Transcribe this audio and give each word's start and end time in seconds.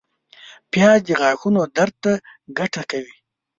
پیاز 0.71 0.99
د 1.05 1.09
غاښونو 1.19 1.61
درد 1.75 1.95
ته 2.03 2.13
ګټه 2.57 2.81
کوي 2.91 3.15